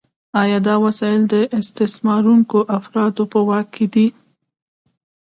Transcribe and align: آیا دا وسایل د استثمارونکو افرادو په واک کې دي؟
آیا 0.41 0.57
دا 0.67 0.75
وسایل 0.85 1.21
د 1.33 1.35
استثمارونکو 1.59 2.59
افرادو 2.77 3.23
په 3.31 3.39
واک 3.47 3.67
کې 3.75 3.85
دي؟ 3.93 4.07